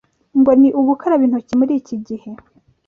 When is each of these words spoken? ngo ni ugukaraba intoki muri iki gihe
ngo 0.39 0.51
ni 0.59 0.69
ugukaraba 0.79 1.23
intoki 1.27 1.53
muri 1.59 1.73
iki 1.81 1.95
gihe 2.07 2.29